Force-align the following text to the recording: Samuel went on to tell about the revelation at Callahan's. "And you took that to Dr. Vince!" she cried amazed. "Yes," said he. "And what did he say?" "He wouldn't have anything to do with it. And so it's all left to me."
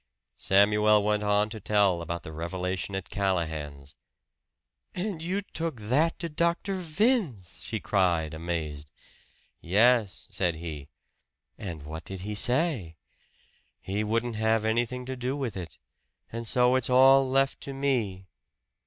Samuel 0.39 1.03
went 1.03 1.21
on 1.21 1.51
to 1.51 1.59
tell 1.59 2.01
about 2.01 2.23
the 2.23 2.31
revelation 2.31 2.95
at 2.95 3.11
Callahan's. 3.11 3.95
"And 4.95 5.21
you 5.21 5.41
took 5.41 5.79
that 5.79 6.17
to 6.17 6.27
Dr. 6.27 6.77
Vince!" 6.77 7.61
she 7.61 7.79
cried 7.79 8.33
amazed. 8.33 8.91
"Yes," 9.59 10.27
said 10.31 10.55
he. 10.55 10.89
"And 11.55 11.83
what 11.83 12.03
did 12.03 12.21
he 12.21 12.33
say?" 12.33 12.95
"He 13.79 14.03
wouldn't 14.03 14.37
have 14.37 14.65
anything 14.65 15.05
to 15.05 15.15
do 15.15 15.37
with 15.37 15.55
it. 15.55 15.77
And 16.31 16.47
so 16.47 16.73
it's 16.73 16.89
all 16.89 17.29
left 17.29 17.61
to 17.61 17.71
me." 17.71 18.25